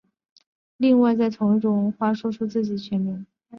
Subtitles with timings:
[0.77, 3.27] 另在同一话中说出了自己全名。